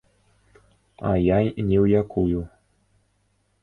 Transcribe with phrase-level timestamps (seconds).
[1.11, 2.39] А я ні ў якую.